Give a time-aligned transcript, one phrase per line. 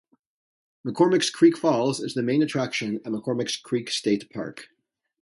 [0.83, 4.69] McCormick's Creek Falls is the main attraction at McCormick's Creek State Park.